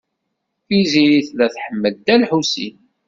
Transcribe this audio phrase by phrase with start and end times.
[0.67, 2.75] Tiziri tella tḥemmel Dda Lḥusin.